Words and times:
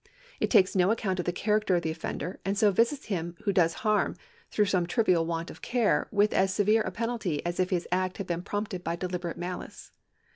It 0.39 0.49
takes 0.49 0.75
no 0.75 0.89
account 0.89 1.19
of 1.19 1.25
the 1.25 1.31
cluiracter 1.31 1.75
of 1.75 1.83
the 1.83 1.91
offender, 1.91 2.39
and 2.43 2.57
so 2.57 2.71
visits 2.71 3.05
him 3.05 3.35
who 3.43 3.53
does 3.53 3.73
harm 3.85 4.15
through 4.49 4.65
some 4.65 4.87
trivial 4.87 5.27
want 5.27 5.51
of 5.51 5.61
care 5.61 6.07
with 6.09 6.33
as 6.33 6.51
severe 6.51 6.81
a 6.81 6.89
penalty 6.89 7.45
as 7.45 7.59
if 7.59 7.69
his 7.69 7.87
act 7.91 8.17
had 8.17 8.25
been 8.25 8.41
prompted 8.41 8.83
by 8.83 8.95
deliberate 8.95 9.37
malice. 9.37 9.91